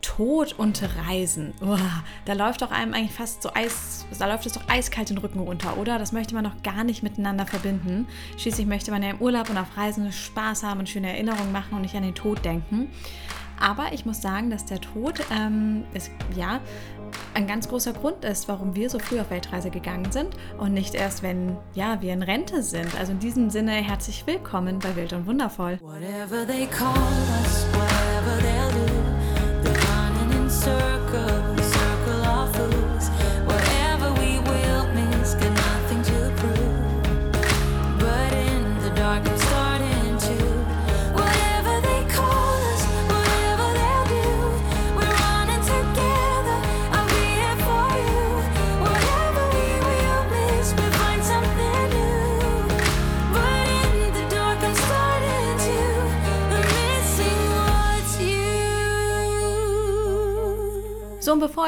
[0.00, 1.54] Tod und Reisen.
[1.60, 5.18] Uah, da läuft doch einem eigentlich fast so Eis, da läuft es doch eiskalt den
[5.18, 5.98] Rücken runter, oder?
[5.98, 8.06] Das möchte man doch gar nicht miteinander verbinden.
[8.36, 11.74] Schließlich möchte man ja im Urlaub und auf Reisen Spaß haben und schöne Erinnerungen machen
[11.74, 12.90] und nicht an den Tod denken.
[13.60, 16.60] Aber ich muss sagen, dass der Tod ähm, ist, ja,
[17.34, 20.94] ein ganz großer Grund ist, warum wir so früh auf Weltreise gegangen sind und nicht
[20.94, 22.98] erst, wenn ja, wir in Rente sind.
[22.98, 25.78] Also in diesem Sinne herzlich willkommen bei Wild und Wundervoll.
[25.80, 26.94] Whatever they call
[27.42, 28.87] us, whatever they'll do,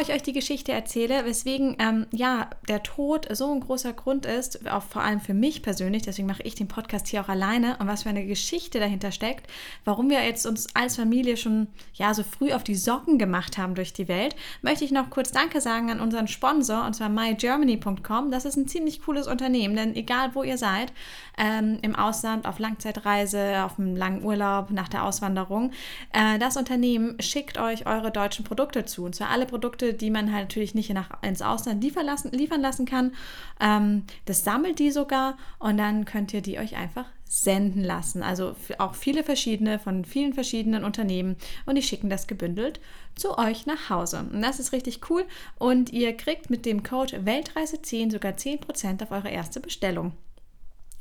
[0.01, 4.69] ich euch die Geschichte erzähle, weswegen ähm, ja der Tod so ein großer Grund ist,
[4.71, 7.87] auch vor allem für mich persönlich, deswegen mache ich den Podcast hier auch alleine und
[7.87, 9.47] was für eine Geschichte dahinter steckt,
[9.85, 13.75] warum wir jetzt uns als Familie schon ja so früh auf die Socken gemacht haben
[13.75, 18.31] durch die Welt, möchte ich noch kurz Danke sagen an unseren Sponsor und zwar mygermany.com.
[18.31, 20.93] Das ist ein ziemlich cooles Unternehmen, denn egal wo ihr seid,
[21.39, 25.73] ähm, im Ausland, auf Langzeitreise, auf einem langen Urlaub, nach der Auswanderung,
[26.13, 30.33] äh, das Unternehmen schickt euch eure deutschen Produkte zu und zwar alle Produkte, die man
[30.33, 33.13] halt natürlich nicht nach, ins Ausland liefern lassen, liefern lassen kann.
[33.61, 38.25] Ähm, das sammelt die sogar und dann könnt ihr die euch einfach senden lassen.
[38.25, 42.81] Also auch viele verschiedene von vielen verschiedenen Unternehmen und die schicken das gebündelt
[43.15, 44.27] zu euch nach Hause.
[44.33, 45.25] Und das ist richtig cool
[45.59, 50.13] und ihr kriegt mit dem Code Weltreise10 sogar 10% auf eure erste Bestellung.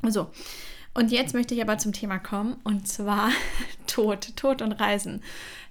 [0.08, 0.28] So,
[0.94, 3.30] und jetzt möchte ich aber zum Thema kommen und zwar
[3.86, 5.22] Tod, Tod und Reisen.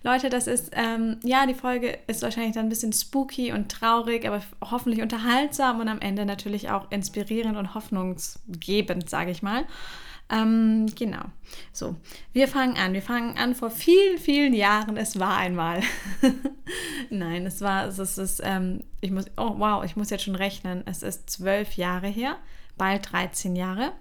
[0.01, 4.25] Leute, das ist, ähm, ja, die Folge ist wahrscheinlich dann ein bisschen spooky und traurig,
[4.25, 9.65] aber hoffentlich unterhaltsam und am Ende natürlich auch inspirierend und hoffnungsgebend, sage ich mal.
[10.31, 11.23] Ähm, genau.
[11.73, 11.95] So,
[12.33, 12.93] wir fangen an.
[12.93, 14.95] Wir fangen an vor vielen, vielen Jahren.
[14.95, 15.81] Es war einmal.
[17.09, 20.35] Nein, es war, es ist, es ähm, ich muss, oh wow, ich muss jetzt schon
[20.35, 20.83] rechnen.
[20.85, 22.37] Es ist zwölf Jahre her
[22.79, 23.91] bald 13 Jahre,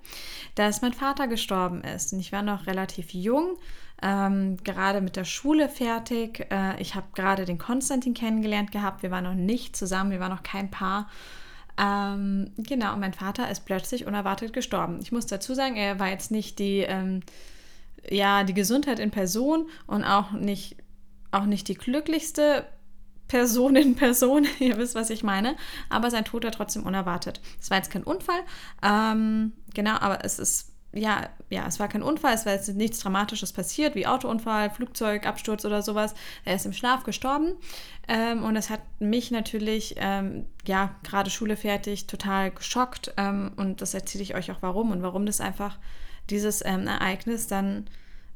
[0.55, 2.15] dass mein Vater gestorben ist.
[2.15, 3.59] Und ich war noch relativ jung,
[4.01, 6.47] ähm, gerade mit der Schule fertig.
[6.51, 9.03] Äh, ich habe gerade den Konstantin kennengelernt gehabt.
[9.03, 11.11] Wir waren noch nicht zusammen, wir waren noch kein Paar.
[11.79, 14.99] Ähm, genau, und mein Vater ist plötzlich unerwartet gestorben.
[15.03, 17.21] Ich muss dazu sagen, er war jetzt nicht die, ähm,
[18.09, 20.77] ja, die Gesundheit in Person und auch nicht,
[21.31, 22.67] auch nicht die glücklichste
[23.29, 25.57] Person in Person, ihr wisst, was ich meine,
[25.89, 27.41] aber sein Tod war trotzdem unerwartet.
[27.61, 28.41] Es war jetzt kein Unfall,
[28.83, 33.01] ähm, genau, aber es ist, ja, ja, es war kein Unfall, es war jetzt nichts
[33.01, 36.15] Dramatisches passiert, wie Autounfall, Flugzeugabsturz oder sowas.
[36.45, 37.53] Er ist im Schlaf gestorben
[38.09, 43.83] ähm, und das hat mich natürlich, ähm, ja, gerade Schule fertig, total geschockt ähm, und
[43.83, 45.79] das erzähle ich euch auch warum und warum das einfach,
[46.31, 47.87] dieses ähm, Ereignis dann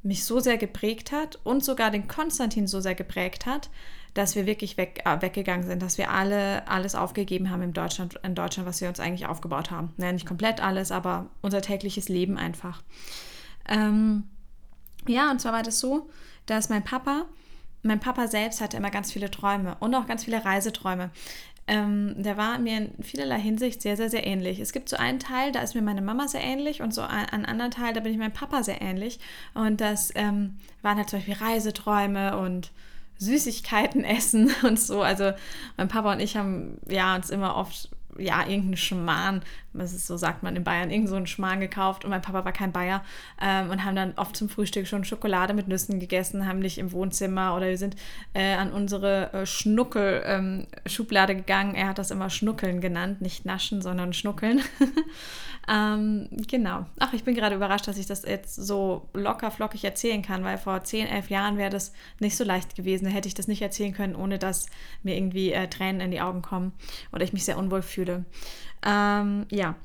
[0.03, 3.71] mich so sehr geprägt hat und sogar den Konstantin so sehr geprägt hat,
[4.15, 8.21] dass wir wirklich weg, äh, weggegangen sind, dass wir alle alles aufgegeben haben in Deutschland,
[8.23, 9.93] in Deutschland, was wir uns eigentlich aufgebaut haben.
[9.97, 12.83] Naja, nicht komplett alles, aber unser tägliches Leben einfach.
[13.69, 14.25] Ähm,
[15.07, 16.11] ja, und zwar war das so,
[16.47, 17.27] dass mein Papa,
[17.83, 21.11] mein Papa selbst hatte immer ganz viele Träume und auch ganz viele Reiseträume.
[21.69, 24.59] Ähm, der war mir in vielerlei Hinsicht sehr, sehr, sehr ähnlich.
[24.59, 27.47] Es gibt so einen Teil, da ist mir meine Mama sehr ähnlich und so einen
[27.47, 29.21] anderen Teil, da bin ich meinem Papa sehr ähnlich.
[29.55, 32.73] Und das ähm, waren halt zum Beispiel Reiseträume und
[33.23, 35.03] Süßigkeiten essen und so.
[35.03, 35.33] Also
[35.77, 39.43] mein Papa und ich haben ja uns immer oft ja, irgendeinen Schmarrn,
[39.73, 42.45] das ist so sagt man in Bayern, irgend so einen Schmarrn gekauft und mein Papa
[42.45, 43.03] war kein Bayer
[43.41, 46.93] ähm, und haben dann oft zum Frühstück schon Schokolade mit Nüssen gegessen, haben nicht im
[46.93, 47.97] Wohnzimmer oder wir sind
[48.35, 51.75] äh, an unsere äh, Schnuckel-Schublade ähm, gegangen.
[51.75, 54.61] Er hat das immer Schnuckeln genannt, nicht Naschen, sondern Schnuckeln.
[55.69, 56.87] Ähm, genau.
[56.99, 60.59] Ach, ich bin gerade überrascht, dass ich das jetzt so locker flockig erzählen kann, weil
[60.59, 63.05] vor 10, 11 Jahren wäre das nicht so leicht gewesen.
[63.05, 64.67] Da hätte ich das nicht erzählen können, ohne dass
[65.03, 66.73] mir irgendwie äh, Tränen in die Augen kommen
[67.13, 68.02] oder ich mich sehr unwohl fühle.
[68.85, 69.77] Ähm, ja.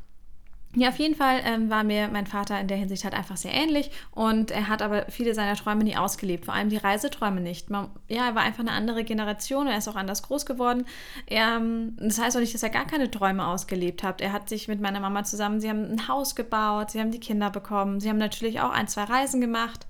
[0.75, 3.51] Ja, auf jeden Fall ähm, war mir mein Vater in der Hinsicht halt einfach sehr
[3.51, 7.71] ähnlich und er hat aber viele seiner Träume nie ausgelebt, vor allem die Reiseträume nicht.
[7.71, 10.85] Man, ja, er war einfach eine andere Generation er ist auch anders groß geworden.
[11.25, 14.21] Er, ähm, das heißt auch nicht, dass er gar keine Träume ausgelebt hat.
[14.21, 17.19] Er hat sich mit meiner Mama zusammen, sie haben ein Haus gebaut, sie haben die
[17.19, 19.87] Kinder bekommen, sie haben natürlich auch ein, zwei Reisen gemacht,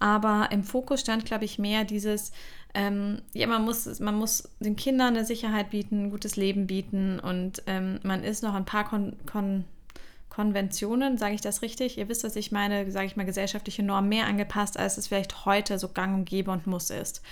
[0.00, 2.32] aber im Fokus stand, glaube ich, mehr dieses,
[2.76, 7.18] ähm, ja, man muss, man muss den Kindern eine Sicherheit bieten, ein gutes Leben bieten
[7.18, 9.64] und ähm, man ist noch ein paar Kon, Kon
[10.28, 11.96] Konventionen, sage ich das richtig?
[11.96, 15.46] Ihr wisst, was ich meine, sage ich mal, gesellschaftliche Normen mehr angepasst, als es vielleicht
[15.46, 17.22] heute so gang und gäbe und muss ist.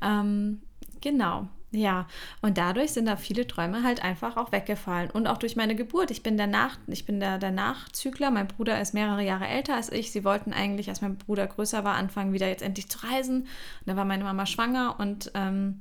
[0.00, 0.62] Ähm,
[1.02, 1.48] genau.
[1.72, 2.06] Ja,
[2.42, 5.10] und dadurch sind da viele Träume halt einfach auch weggefallen.
[5.10, 6.10] Und auch durch meine Geburt.
[6.10, 6.48] Ich bin der,
[6.86, 8.30] ich bin der, der Nachzügler.
[8.30, 10.12] Mein Bruder ist mehrere Jahre älter als ich.
[10.12, 13.42] Sie wollten eigentlich, als mein Bruder größer war, anfangen, wieder jetzt endlich zu reisen.
[13.42, 13.48] Und
[13.86, 14.96] da war meine Mama schwanger.
[14.98, 15.80] Und ähm,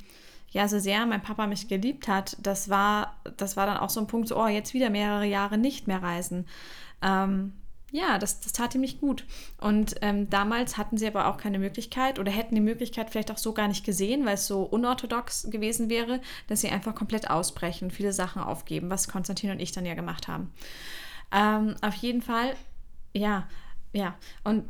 [0.49, 3.99] ja, so sehr mein Papa mich geliebt hat, das war, das war dann auch so
[3.99, 6.47] ein Punkt, so, oh, jetzt wieder mehrere Jahre nicht mehr reisen.
[7.01, 7.53] Ähm,
[7.95, 9.25] ja, das, das tat ihm nicht gut.
[9.57, 13.37] Und ähm, damals hatten sie aber auch keine Möglichkeit oder hätten die Möglichkeit vielleicht auch
[13.37, 17.91] so gar nicht gesehen, weil es so unorthodox gewesen wäre, dass sie einfach komplett ausbrechen,
[17.91, 20.51] viele Sachen aufgeben, was Konstantin und ich dann ja gemacht haben.
[21.31, 22.55] Ähm, auf jeden Fall,
[23.13, 23.47] ja,
[23.93, 24.15] ja.
[24.43, 24.65] Und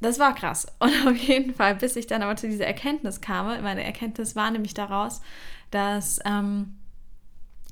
[0.00, 0.66] das war krass.
[0.78, 4.50] Und auf jeden Fall, bis ich dann aber zu dieser Erkenntnis kam, meine Erkenntnis war
[4.50, 5.22] nämlich daraus,
[5.70, 6.76] dass, ähm,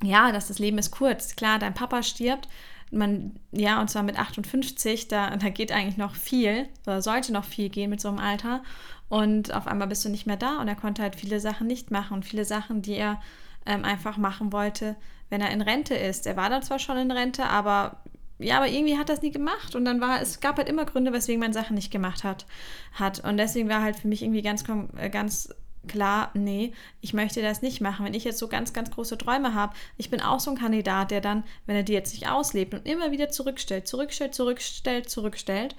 [0.03, 1.37] ja, dass das Leben ist kurz.
[1.37, 2.49] Klar, dein Papa stirbt,
[2.95, 7.45] man, ja, und zwar mit 58, da, da geht eigentlich noch viel, oder sollte noch
[7.45, 8.63] viel gehen mit so einem Alter.
[9.09, 11.91] Und auf einmal bist du nicht mehr da und er konnte halt viele Sachen nicht
[11.91, 13.21] machen und viele Sachen, die er
[13.67, 14.97] ähm, einfach machen wollte,
[15.29, 16.27] wenn er in Rente ist.
[16.27, 17.99] Er war dann zwar schon in Rente, aber
[18.39, 21.13] ja, aber irgendwie hat das nie gemacht und dann war es gab halt immer Gründe,
[21.13, 22.47] weswegen man Sachen nicht gemacht hat,
[22.93, 24.65] hat und deswegen war halt für mich irgendwie ganz
[24.97, 25.55] äh, ganz
[25.89, 28.05] klar, nee, ich möchte das nicht machen.
[28.05, 31.11] Wenn ich jetzt so ganz, ganz große Träume habe, ich bin auch so ein Kandidat,
[31.11, 35.77] der dann, wenn er die jetzt nicht auslebt und immer wieder zurückstellt, zurückstellt, zurückstellt, zurückstellt,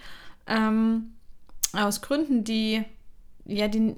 [0.48, 1.13] ähm,
[1.74, 2.84] aus Gründen, die,
[3.46, 3.96] ja, die,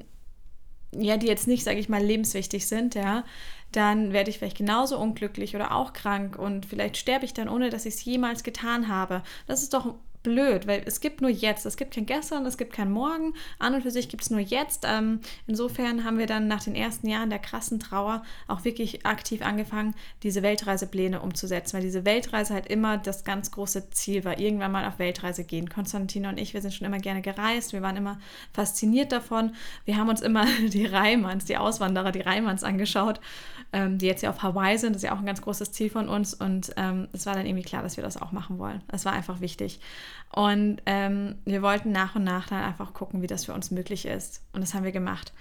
[0.92, 3.24] ja, die jetzt nicht, sage ich mal, lebenswichtig sind, ja,
[3.72, 7.70] dann werde ich vielleicht genauso unglücklich oder auch krank und vielleicht sterbe ich dann, ohne
[7.70, 9.24] dass ich es jemals getan habe.
[9.46, 9.96] Das ist doch
[10.28, 11.66] blöd, weil es gibt nur jetzt.
[11.66, 13.34] Es gibt kein Gestern, es gibt kein Morgen.
[13.60, 14.86] An und für sich gibt es nur jetzt.
[14.86, 19.42] Ähm, insofern haben wir dann nach den ersten Jahren der krassen Trauer auch wirklich aktiv
[19.42, 24.74] angefangen, diese Weltreisepläne umzusetzen, weil diese Weltreise halt immer das ganz große Ziel war, irgendwann
[24.74, 25.70] mal auf Weltreise gehen.
[25.70, 28.20] Konstantino und ich, wir sind schon immer gerne gereist, wir waren immer
[28.52, 29.56] fasziniert davon.
[29.86, 33.22] Wir haben uns immer die Reimanns, die Auswanderer, die Reimanns angeschaut,
[33.72, 34.94] ähm, die jetzt ja auf Hawaii sind.
[34.94, 37.46] Das ist ja auch ein ganz großes Ziel von uns und ähm, es war dann
[37.46, 38.84] irgendwie klar, dass wir das auch machen wollen.
[38.90, 39.80] Es war einfach wichtig.
[40.34, 44.06] Und ähm, wir wollten nach und nach dann einfach gucken, wie das für uns möglich
[44.06, 44.42] ist.
[44.54, 45.34] Und das haben wir gemacht.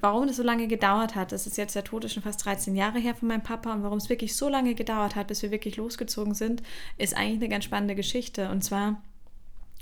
[0.00, 2.74] Warum das so lange gedauert hat, das ist jetzt der Tod ist schon fast 13
[2.74, 5.50] Jahre her von meinem Papa und warum es wirklich so lange gedauert hat, bis wir
[5.50, 6.62] wirklich losgezogen sind,
[6.96, 8.48] ist eigentlich eine ganz spannende Geschichte.
[8.48, 9.02] Und zwar,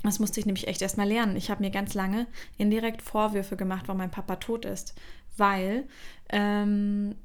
[0.03, 1.37] das musste ich nämlich echt erstmal lernen.
[1.37, 2.27] Ich habe mir ganz lange
[2.57, 4.93] indirekt Vorwürfe gemacht, warum mein Papa tot ist.
[5.37, 5.85] Weil
[6.29, 7.15] ähm,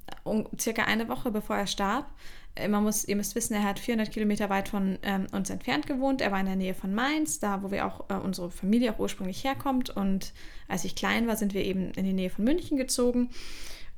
[0.57, 2.07] circa eine Woche bevor er starb,
[2.67, 6.21] man muss, ihr müsst wissen, er hat 400 Kilometer weit von ähm, uns entfernt gewohnt.
[6.21, 8.99] Er war in der Nähe von Mainz, da wo wir auch äh, unsere Familie auch
[8.99, 9.91] ursprünglich herkommt.
[9.91, 10.33] Und
[10.67, 13.31] als ich klein war, sind wir eben in die Nähe von München gezogen.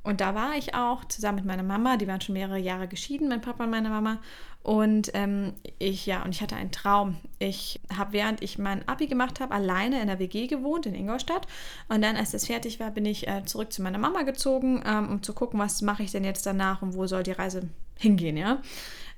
[0.03, 1.97] Und da war ich auch zusammen mit meiner Mama.
[1.97, 4.19] Die waren schon mehrere Jahre geschieden, mein Papa und meine Mama.
[4.63, 7.17] Und ähm, ich, ja, und ich hatte einen Traum.
[7.39, 11.47] Ich habe, während ich mein Abi gemacht habe, alleine in der WG gewohnt in Ingolstadt.
[11.87, 15.09] Und dann, als das fertig war, bin ich äh, zurück zu meiner Mama gezogen, ähm,
[15.09, 18.37] um zu gucken, was mache ich denn jetzt danach und wo soll die Reise hingehen,
[18.37, 18.61] ja.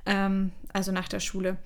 [0.06, 1.58] Ähm, also nach der Schule.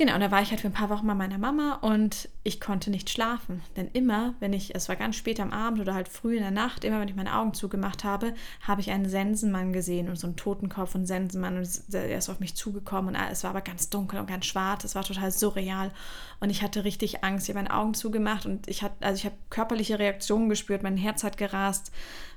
[0.00, 2.58] Genau, und da war ich halt für ein paar Wochen bei meiner Mama und ich
[2.58, 3.60] konnte nicht schlafen.
[3.76, 6.50] Denn immer, wenn ich, es war ganz spät am Abend oder halt früh in der
[6.50, 8.32] Nacht, immer wenn ich meine Augen zugemacht habe,
[8.62, 12.40] habe ich einen Sensenmann gesehen und so einen Totenkopf und Sensenmann und er ist auf
[12.40, 15.92] mich zugekommen und es war aber ganz dunkel und ganz schwarz, es war total surreal
[16.40, 17.46] und ich hatte richtig Angst.
[17.46, 20.96] Ich habe meine Augen zugemacht und ich hatte, also ich habe körperliche Reaktionen gespürt, mein
[20.96, 21.92] Herz hat gerast,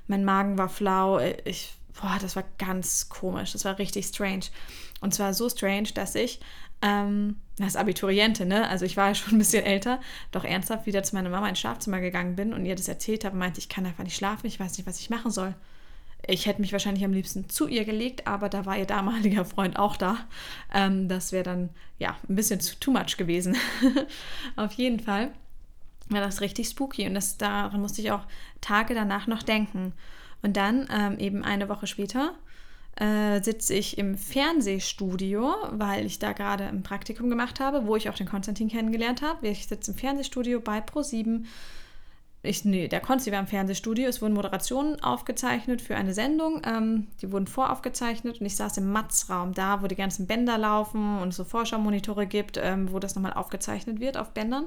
[0.06, 4.44] mein Magen war flau, ich, boah, das war ganz komisch, das war richtig strange.
[5.04, 6.40] Und zwar so strange, dass ich
[6.80, 8.66] ähm, als Abiturientin, ne?
[8.70, 10.00] Also ich war ja schon ein bisschen älter,
[10.32, 13.36] doch ernsthaft wieder zu meiner Mama ins Schlafzimmer gegangen bin und ihr das erzählt habe,
[13.36, 15.54] meinte, ich kann einfach nicht schlafen, ich weiß nicht, was ich machen soll.
[16.26, 19.78] Ich hätte mich wahrscheinlich am liebsten zu ihr gelegt, aber da war ihr damaliger Freund
[19.78, 20.16] auch da.
[20.72, 21.68] Ähm, das wäre dann
[21.98, 23.58] ja ein bisschen zu too much gewesen.
[24.56, 25.32] Auf jeden Fall
[26.08, 28.24] war das richtig spooky und das, daran musste ich auch
[28.62, 29.92] Tage danach noch denken.
[30.40, 32.34] Und dann ähm, eben eine Woche später
[32.96, 38.08] äh, sitze ich im Fernsehstudio, weil ich da gerade ein Praktikum gemacht habe, wo ich
[38.08, 39.48] auch den Konstantin kennengelernt habe.
[39.48, 41.44] Ich sitze im Fernsehstudio bei Pro7.
[42.42, 44.06] Ich, nee, der Konsti war im Fernsehstudio.
[44.06, 46.60] Es wurden Moderationen aufgezeichnet für eine Sendung.
[46.64, 51.18] Ähm, die wurden voraufgezeichnet und ich saß im Matzraum, da wo die ganzen Bänder laufen
[51.18, 54.66] und es so Vorschaumonitore gibt, ähm, wo das nochmal aufgezeichnet wird auf Bändern.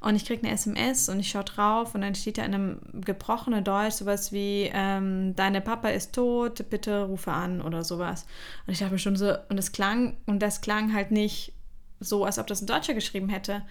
[0.00, 2.80] Und ich kriege eine SMS und ich schaue drauf und dann steht da in einem
[3.04, 8.24] gebrochenen Deutsch sowas wie, ähm, deine Papa ist tot, bitte rufe an oder sowas.
[8.66, 11.52] Und ich dachte mir schon so, und das klang, und das klang halt nicht
[12.00, 13.62] so, als ob das ein Deutscher geschrieben hätte.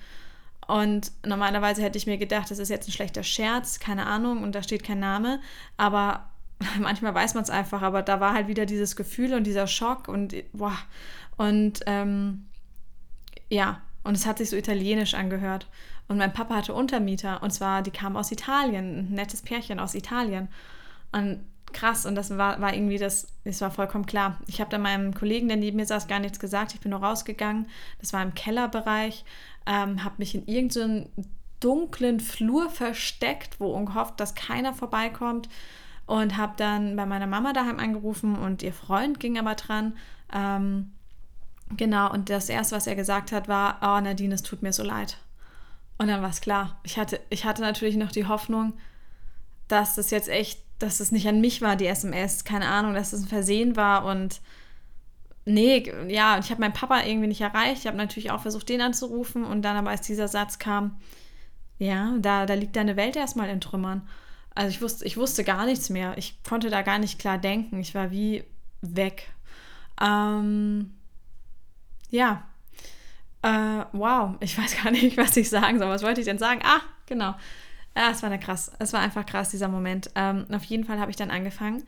[0.68, 4.54] Und normalerweise hätte ich mir gedacht, das ist jetzt ein schlechter Scherz, keine Ahnung, und
[4.54, 5.40] da steht kein Name.
[5.78, 6.30] Aber
[6.80, 10.08] manchmal weiß man es einfach, aber da war halt wieder dieses Gefühl und dieser Schock
[10.08, 10.78] und boah.
[11.38, 12.46] Und ähm,
[13.50, 15.68] ja, und es hat sich so italienisch angehört.
[16.08, 19.94] Und mein Papa hatte Untermieter und zwar, die kamen aus Italien, ein nettes Pärchen aus
[19.94, 20.50] Italien.
[21.12, 21.42] Und
[21.72, 24.40] krass und das war, war irgendwie das, das war vollkommen klar.
[24.48, 26.74] Ich habe dann meinem Kollegen, der neben mir saß, gar nichts gesagt.
[26.74, 27.68] Ich bin nur rausgegangen.
[28.00, 29.24] Das war im Kellerbereich,
[29.66, 31.10] ähm, habe mich in irgendeinen
[31.60, 35.50] dunklen Flur versteckt, wo gehofft, dass keiner vorbeikommt
[36.06, 39.94] und habe dann bei meiner Mama daheim angerufen und ihr Freund ging aber dran.
[40.34, 40.92] Ähm,
[41.76, 44.84] genau, und das erste, was er gesagt hat, war, oh Nadine, es tut mir so
[44.84, 45.18] leid.
[45.98, 46.80] Und dann war es klar.
[46.84, 48.74] Ich hatte, ich hatte natürlich noch die Hoffnung,
[49.68, 53.14] dass das jetzt echt, dass es nicht an mich war, die SMS, keine Ahnung, dass
[53.14, 54.42] es ein Versehen war und
[55.46, 57.80] nee, ja, ich habe meinen Papa irgendwie nicht erreicht.
[57.80, 61.00] Ich habe natürlich auch versucht, den anzurufen und dann aber als dieser Satz kam,
[61.80, 64.08] ja, da, da liegt deine Welt erstmal in Trümmern.
[64.54, 66.18] Also ich wusste, ich wusste gar nichts mehr.
[66.18, 67.80] Ich konnte da gar nicht klar denken.
[67.80, 68.44] Ich war wie
[68.82, 69.32] weg.
[70.02, 70.94] Ähm,
[72.10, 72.44] ja.
[73.42, 75.90] Äh, wow, ich weiß gar nicht, was ich sagen soll.
[75.90, 76.62] Was wollte ich denn sagen?
[76.64, 77.36] Ah, genau.
[77.96, 78.72] Ja, es war eine krass.
[78.80, 80.12] Es war einfach krass, dieser Moment.
[80.16, 81.84] Ähm, auf jeden Fall habe ich dann angefangen,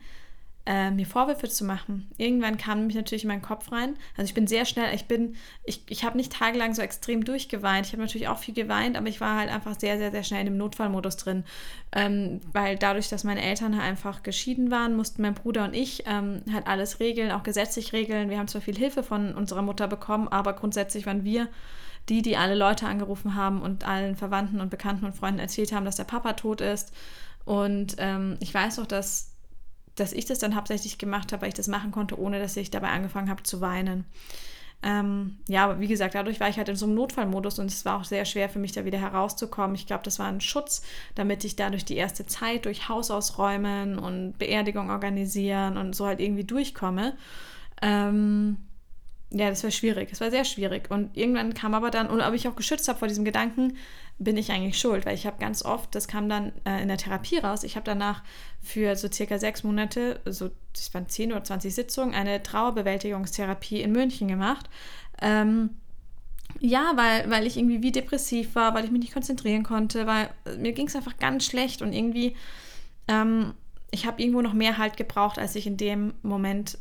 [0.64, 2.08] äh, mir Vorwürfe zu machen.
[2.18, 3.96] Irgendwann kam nämlich natürlich in meinen Kopf rein.
[4.16, 7.86] Also ich bin sehr schnell, ich bin, ich, ich habe nicht tagelang so extrem durchgeweint.
[7.86, 10.40] Ich habe natürlich auch viel geweint, aber ich war halt einfach sehr, sehr, sehr schnell
[10.40, 11.44] in dem Notfallmodus drin.
[11.90, 16.04] Ähm, weil dadurch, dass meine Eltern halt einfach geschieden waren, mussten mein Bruder und ich
[16.06, 18.30] ähm, halt alles regeln, auch gesetzlich regeln.
[18.30, 21.48] Wir haben zwar viel Hilfe von unserer Mutter bekommen, aber grundsätzlich waren wir
[22.08, 25.84] die, die alle Leute angerufen haben und allen Verwandten und Bekannten und Freunden erzählt haben,
[25.84, 26.92] dass der Papa tot ist.
[27.44, 29.31] Und ähm, ich weiß auch, dass
[29.96, 32.70] dass ich das dann hauptsächlich gemacht habe, weil ich das machen konnte, ohne dass ich
[32.70, 34.04] dabei angefangen habe zu weinen.
[34.84, 37.84] Ähm, ja, aber wie gesagt, dadurch war ich halt in so einem Notfallmodus und es
[37.84, 39.76] war auch sehr schwer für mich, da wieder herauszukommen.
[39.76, 40.82] Ich glaube, das war ein Schutz,
[41.14, 46.20] damit ich dadurch die erste Zeit durch Haus ausräumen und Beerdigung organisieren und so halt
[46.20, 47.16] irgendwie durchkomme.
[47.80, 48.56] Ähm,
[49.34, 50.10] ja, das war schwierig.
[50.12, 50.90] Es war sehr schwierig.
[50.90, 53.76] Und irgendwann kam aber dann, und ob ich auch geschützt habe vor diesem Gedanken,
[54.18, 56.98] bin ich eigentlich schuld, weil ich habe ganz oft, das kam dann äh, in der
[56.98, 58.22] Therapie raus, ich habe danach
[58.60, 63.92] für so circa sechs Monate, so das waren zehn oder zwanzig Sitzungen, eine Trauerbewältigungstherapie in
[63.92, 64.68] München gemacht.
[65.20, 65.70] Ähm,
[66.60, 70.28] ja, weil, weil ich irgendwie wie depressiv war, weil ich mich nicht konzentrieren konnte, weil
[70.44, 72.36] äh, mir ging es einfach ganz schlecht und irgendwie,
[73.08, 73.54] ähm,
[73.90, 76.78] ich habe irgendwo noch mehr Halt gebraucht, als ich in dem Moment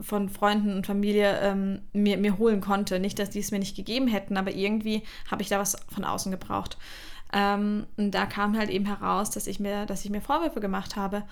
[0.00, 3.00] von Freunden und Familie ähm, mir, mir holen konnte.
[3.00, 6.04] Nicht, dass die es mir nicht gegeben hätten, aber irgendwie habe ich da was von
[6.04, 6.78] außen gebraucht.
[7.32, 10.96] Ähm, und da kam halt eben heraus, dass ich mir, dass ich mir Vorwürfe gemacht
[10.96, 11.24] habe.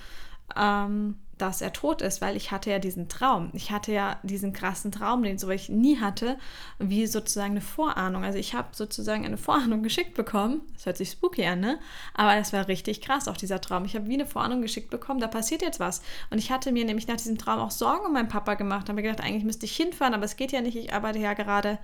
[0.56, 3.50] Ähm, dass er tot ist, weil ich hatte ja diesen Traum.
[3.52, 6.38] Ich hatte ja diesen krassen Traum, den so ich nie hatte,
[6.78, 8.24] wie sozusagen eine Vorahnung.
[8.24, 10.62] Also ich habe sozusagen eine Vorahnung geschickt bekommen.
[10.74, 11.78] Das hört sich spooky an, ne?
[12.14, 13.84] Aber das war richtig krass, auch dieser Traum.
[13.84, 16.02] Ich habe wie eine Vorahnung geschickt bekommen, da passiert jetzt was.
[16.30, 18.88] Und ich hatte mir nämlich nach diesem Traum auch Sorgen um meinen Papa gemacht.
[18.88, 20.76] Habe mir gedacht, eigentlich müsste ich hinfahren, aber es geht ja nicht.
[20.76, 21.78] Ich arbeite ja gerade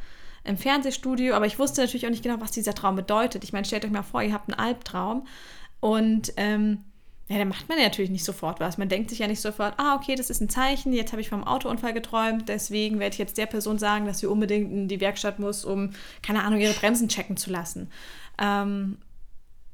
[0.44, 3.44] im Fernsehstudio, aber ich wusste natürlich auch nicht genau, was dieser Traum bedeutet.
[3.44, 5.26] Ich meine, stellt euch mal vor, ihr habt einen Albtraum
[5.80, 6.84] und ähm,
[7.32, 8.76] ja, dann macht man ja natürlich nicht sofort was.
[8.76, 11.30] Man denkt sich ja nicht sofort, ah, okay, das ist ein Zeichen, jetzt habe ich
[11.30, 15.00] vom Autounfall geträumt, deswegen werde ich jetzt der Person sagen, dass sie unbedingt in die
[15.00, 17.90] Werkstatt muss, um, keine Ahnung, ihre Bremsen checken zu lassen.
[18.38, 18.98] Ähm,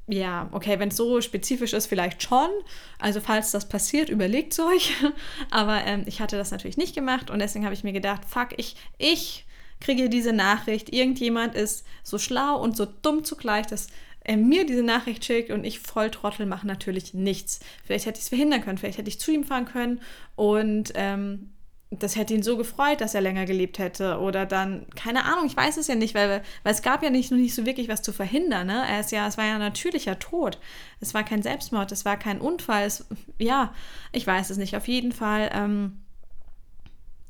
[0.07, 2.49] ja, okay, wenn es so spezifisch ist, vielleicht schon.
[2.97, 4.93] Also falls das passiert, überlegt es euch.
[5.51, 8.49] Aber ähm, ich hatte das natürlich nicht gemacht und deswegen habe ich mir gedacht, fuck,
[8.55, 9.45] ich, ich
[9.81, 13.87] kriege diese Nachricht, irgendjemand ist so schlau und so dumm zugleich, dass
[14.21, 17.59] er mir diese Nachricht schickt und ich voll Trottel mache natürlich nichts.
[17.83, 20.01] Vielleicht hätte ich es verhindern können, vielleicht hätte ich zu ihm fahren können
[20.35, 21.51] und ähm,
[21.91, 24.19] das hätte ihn so gefreut, dass er länger gelebt hätte.
[24.19, 27.31] Oder dann, keine Ahnung, ich weiß es ja nicht, weil, weil es gab ja nicht,
[27.31, 28.67] noch nicht so wirklich was zu verhindern.
[28.67, 28.85] Ne?
[28.87, 30.59] Er ist ja, es war ja natürlicher Tod.
[30.99, 32.85] Es war kein Selbstmord, es war kein Unfall.
[32.85, 33.07] Es,
[33.39, 33.73] ja,
[34.11, 34.75] ich weiß es nicht.
[34.75, 35.99] Auf jeden Fall ähm,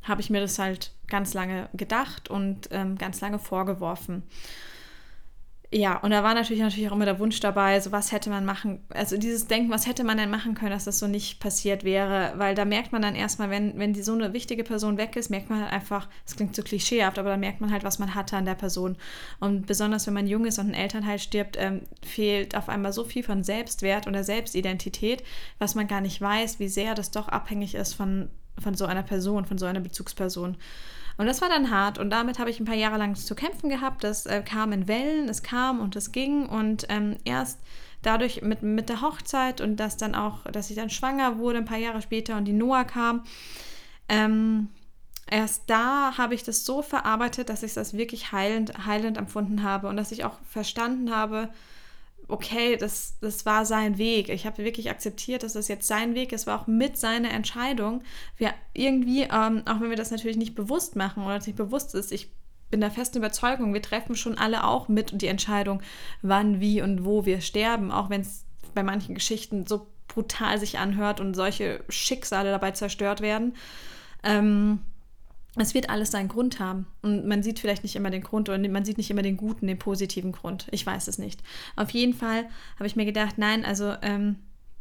[0.04, 4.24] habe ich mir das halt ganz lange gedacht und ähm, ganz lange vorgeworfen
[5.72, 8.44] ja, und da war natürlich, natürlich auch immer der Wunsch dabei, so was hätte man
[8.44, 11.84] machen, also dieses Denken, was hätte man denn machen können, dass das so nicht passiert
[11.84, 15.16] wäre, weil da merkt man dann erstmal, wenn, wenn die so eine wichtige Person weg
[15.16, 18.00] ist, merkt man halt einfach, es klingt so klischeehaft, aber da merkt man halt, was
[18.00, 18.98] man hatte an der Person.
[19.40, 23.04] Und besonders wenn man jung ist und ein Elternteil stirbt, ähm, fehlt auf einmal so
[23.04, 25.24] viel von Selbstwert oder Selbstidentität,
[25.60, 29.04] was man gar nicht weiß, wie sehr das doch abhängig ist von, von so einer
[29.04, 30.58] Person, von so einer Bezugsperson.
[31.20, 33.70] Und das war dann hart und damit habe ich ein paar Jahre lang zu kämpfen
[33.70, 34.06] gehabt.
[34.06, 37.60] Das äh, kam in Wellen, es kam und es ging und ähm, erst
[38.02, 41.66] dadurch mit, mit der Hochzeit und dass dann auch, dass ich dann schwanger wurde ein
[41.66, 43.26] paar Jahre später und die Noah kam,
[44.08, 44.70] ähm,
[45.30, 49.90] erst da habe ich das so verarbeitet, dass ich das wirklich heilend, heilend empfunden habe
[49.90, 51.50] und dass ich auch verstanden habe,
[52.30, 54.30] okay, das, das war sein Weg.
[54.30, 58.04] Ich habe wirklich akzeptiert, dass das jetzt sein Weg ist, war auch mit seiner Entscheidung.
[58.38, 62.12] Wir irgendwie, ähm, auch wenn wir das natürlich nicht bewusst machen oder nicht bewusst ist,
[62.12, 62.32] ich
[62.70, 65.82] bin der festen Überzeugung, wir treffen schon alle auch mit die Entscheidung,
[66.22, 68.46] wann, wie und wo wir sterben, auch wenn es
[68.76, 73.56] bei manchen Geschichten so brutal sich anhört und solche Schicksale dabei zerstört werden.
[74.24, 74.80] Ähm,
[75.56, 76.88] es wird alles seinen Grund haben.
[77.02, 79.68] Und man sieht vielleicht nicht immer den Grund oder man sieht nicht immer den guten,
[79.68, 80.68] den positiven Grund.
[80.72, 81.42] Ich weiß es nicht.
[81.76, 84.38] Auf jeden Fall habe ich mir gedacht, nein, also ähm,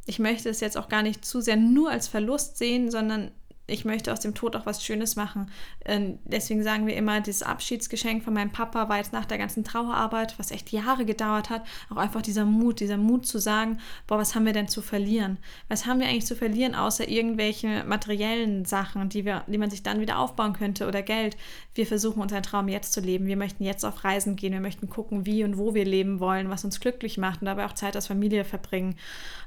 [0.06, 3.30] ich möchte es jetzt auch gar nicht zu sehr nur als Verlust sehen, sondern
[3.68, 5.50] ich möchte aus dem Tod auch was Schönes machen.
[5.84, 9.62] Ähm, deswegen sagen wir immer, dieses Abschiedsgeschenk von meinem Papa war jetzt nach der ganzen
[9.62, 14.18] Trauerarbeit, was echt Jahre gedauert hat, auch einfach dieser Mut, dieser Mut zu sagen, boah,
[14.18, 15.36] was haben wir denn zu verlieren?
[15.68, 19.82] Was haben wir eigentlich zu verlieren, außer irgendwelche materiellen Sachen, die, wir, die man sich
[19.82, 21.36] dann wieder aufbauen könnte oder Geld?
[21.74, 23.26] Wir versuchen unseren Traum jetzt zu leben.
[23.26, 24.54] Wir möchten jetzt auf Reisen gehen.
[24.54, 27.66] Wir möchten gucken, wie und wo wir leben wollen, was uns glücklich macht und dabei
[27.66, 28.96] auch Zeit als Familie verbringen.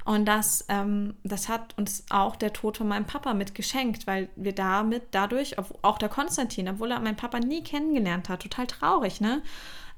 [0.05, 4.53] Und das, ähm, das hat uns auch der Tod von meinem Papa mitgeschenkt, weil wir
[4.53, 9.41] damit dadurch, auch der Konstantin, obwohl er meinen Papa nie kennengelernt hat, total traurig, ne?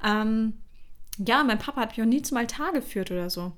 [0.03, 0.53] Ähm,
[1.17, 3.53] ja, mein Papa hat mich auch nie zum Altar geführt oder so.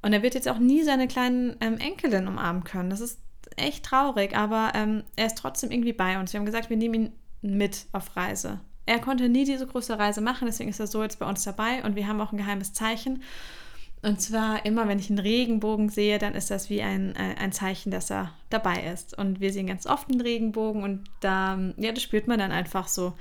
[0.00, 2.88] Und er wird jetzt auch nie seine kleinen ähm, Enkelin umarmen können.
[2.88, 3.20] Das ist
[3.56, 6.32] echt traurig, aber ähm, er ist trotzdem irgendwie bei uns.
[6.32, 8.60] Wir haben gesagt, wir nehmen ihn mit auf Reise.
[8.86, 11.84] Er konnte nie diese große Reise machen, deswegen ist er so jetzt bei uns dabei
[11.84, 13.22] und wir haben auch ein geheimes Zeichen.
[14.02, 17.52] Und zwar immer, wenn ich einen Regenbogen sehe, dann ist das wie ein, äh, ein
[17.52, 19.16] Zeichen, dass er dabei ist.
[19.16, 22.88] Und wir sehen ganz oft einen Regenbogen und da, ja, das spürt man dann einfach
[22.88, 23.14] so.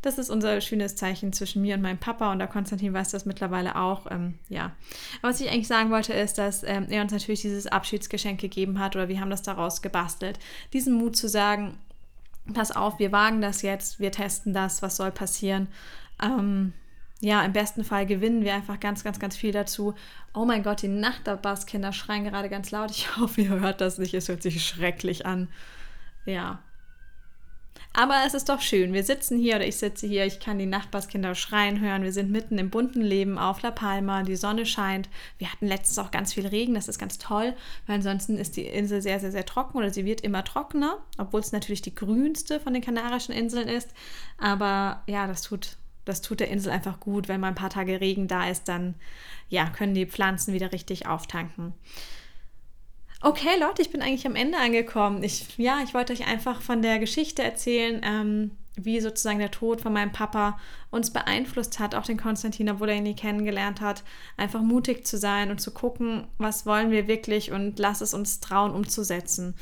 [0.00, 3.26] Das ist unser schönes Zeichen zwischen mir und meinem Papa und der Konstantin weiß das
[3.26, 4.10] mittlerweile auch.
[4.10, 4.72] Ähm, ja.
[5.20, 8.78] Aber was ich eigentlich sagen wollte, ist, dass ähm, er uns natürlich dieses Abschiedsgeschenk gegeben
[8.78, 10.38] hat oder wir haben das daraus gebastelt.
[10.72, 11.78] Diesen Mut zu sagen,
[12.52, 15.68] pass auf, wir wagen das jetzt, wir testen das, was soll passieren.
[16.22, 16.72] Ähm,
[17.24, 19.94] ja, im besten Fall gewinnen wir einfach ganz, ganz, ganz viel dazu.
[20.34, 22.90] Oh mein Gott, die Nachbarskinder schreien gerade ganz laut.
[22.90, 24.12] Ich hoffe, ihr hört das nicht.
[24.12, 25.48] Es hört sich schrecklich an.
[26.26, 26.62] Ja.
[27.94, 28.92] Aber es ist doch schön.
[28.92, 30.26] Wir sitzen hier oder ich sitze hier.
[30.26, 32.02] Ich kann die Nachbarskinder schreien hören.
[32.02, 34.22] Wir sind mitten im bunten Leben auf La Palma.
[34.22, 35.08] Die Sonne scheint.
[35.38, 36.74] Wir hatten letztens auch ganz viel Regen.
[36.74, 37.54] Das ist ganz toll,
[37.86, 41.40] weil ansonsten ist die Insel sehr, sehr, sehr trocken oder sie wird immer trockener, obwohl
[41.40, 43.94] es natürlich die grünste von den Kanarischen Inseln ist.
[44.36, 47.28] Aber ja, das tut das tut der Insel einfach gut.
[47.28, 48.94] Wenn mal ein paar Tage Regen da ist, dann
[49.48, 51.74] ja, können die Pflanzen wieder richtig auftanken.
[53.20, 55.22] Okay, Leute, ich bin eigentlich am Ende angekommen.
[55.22, 59.80] Ich, ja, ich wollte euch einfach von der Geschichte erzählen, ähm, wie sozusagen der Tod
[59.80, 60.58] von meinem Papa
[60.90, 64.02] uns beeinflusst hat, auch den Konstantin, obwohl er ihn nie kennengelernt hat,
[64.36, 68.40] einfach mutig zu sein und zu gucken, was wollen wir wirklich und lass es uns
[68.40, 69.54] trauen umzusetzen.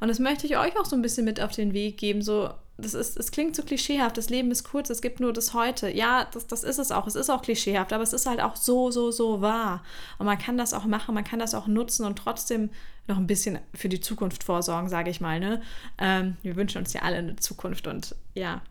[0.00, 2.50] Und das möchte ich euch auch so ein bisschen mit auf den Weg geben, so
[2.78, 5.90] das ist, es klingt so klischeehaft, das Leben ist kurz, es gibt nur das Heute.
[5.90, 8.54] Ja, das, das ist es auch, es ist auch klischeehaft, aber es ist halt auch
[8.54, 9.82] so, so, so wahr.
[10.18, 12.70] Und man kann das auch machen, man kann das auch nutzen und trotzdem
[13.08, 15.40] noch ein bisschen für die Zukunft vorsorgen, sage ich mal.
[15.40, 15.60] Ne?
[15.98, 18.62] Ähm, wir wünschen uns ja alle eine Zukunft und ja,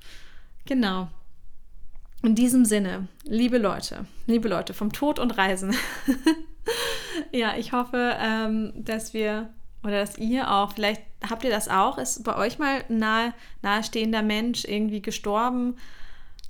[0.66, 1.10] genau.
[2.24, 5.76] In diesem Sinne, liebe Leute, liebe Leute vom Tod und Reisen.
[7.32, 9.50] ja, ich hoffe, ähm, dass wir
[9.84, 13.34] oder dass ihr auch, vielleicht habt ihr das auch, ist bei euch mal ein nahe,
[13.62, 15.78] nahestehender Mensch irgendwie gestorben.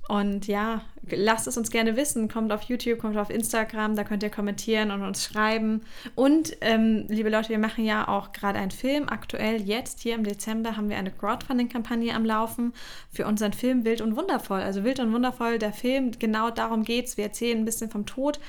[0.08, 2.30] Und ja, lasst es uns gerne wissen.
[2.30, 5.82] Kommt auf YouTube, kommt auf Instagram, da könnt ihr kommentieren und uns schreiben.
[6.16, 9.10] Und ähm, liebe Leute, wir machen ja auch gerade einen Film.
[9.10, 12.74] Aktuell jetzt, hier im Dezember, haben wir eine Crowdfunding-Kampagne am Laufen
[13.12, 14.62] für unseren Film Wild und Wundervoll.
[14.62, 17.18] Also Wild und Wundervoll, der Film, genau darum geht es.
[17.18, 18.40] Wir erzählen ein bisschen vom Tod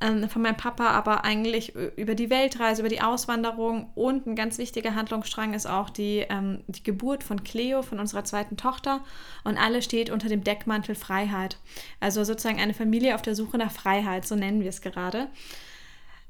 [0.00, 4.58] ähm, von meinem Papa, aber eigentlich über die Weltreise, über die Auswanderung und ein ganz
[4.58, 9.00] wichtiger Handlungsstrang ist auch die, ähm, die Geburt von Cleo, von unserer zweiten Tochter.
[9.44, 11.58] Und alles steht unter dem Deckmantel Freiheit.
[12.04, 15.28] Also sozusagen eine Familie auf der Suche nach Freiheit, so nennen wir es gerade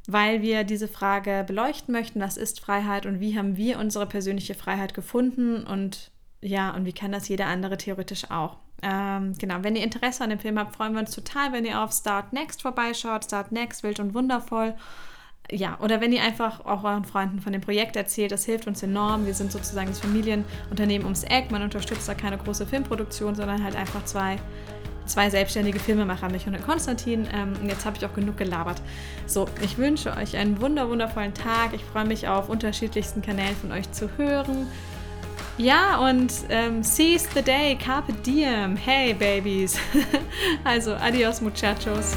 [0.06, 4.54] weil wir diese Frage beleuchten möchten, was ist Freiheit und wie haben wir unsere persönliche
[4.54, 6.10] Freiheit gefunden und
[6.42, 8.58] ja, und wie kann das jeder andere theoretisch auch.
[8.82, 11.80] Ähm, genau, wenn ihr Interesse an dem Film habt, freuen wir uns total, wenn ihr
[11.80, 13.24] auf Start Next vorbeischaut.
[13.24, 14.74] Start Next, wild und wundervoll.
[15.50, 18.82] Ja, oder wenn ihr einfach auch euren Freunden von dem Projekt erzählt, das hilft uns
[18.82, 19.24] enorm.
[19.24, 21.50] Wir sind sozusagen das Familienunternehmen ums Eck.
[21.50, 24.36] Man unterstützt da keine große Filmproduktion, sondern halt einfach zwei,
[25.06, 27.26] zwei selbstständige Filmemacher, mich und Konstantin.
[27.34, 28.80] Ähm, jetzt habe ich auch genug gelabert.
[29.26, 31.74] So, ich wünsche euch einen wunder, wundervollen Tag.
[31.74, 34.66] Ich freue mich auf unterschiedlichsten Kanälen von euch zu hören.
[35.56, 38.76] Ja, und ähm, seize the day, carpe diem.
[38.76, 39.78] Hey, Babies.
[40.64, 42.16] also, adios, muchachos.